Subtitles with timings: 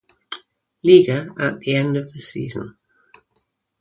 [0.83, 2.75] Liga at the end of the season.